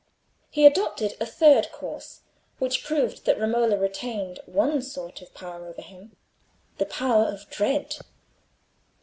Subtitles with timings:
[0.49, 2.21] He adopted a third course,
[2.57, 7.97] which proved that Romola retained one sort of power over him—the power of dread.